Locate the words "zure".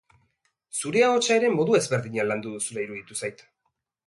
0.79-1.03